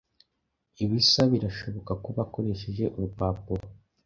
[0.83, 3.65] ibisa birashobora kuba ukoresheje urupapuro